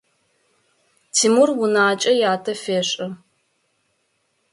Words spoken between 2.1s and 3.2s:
ятэ фешӏы.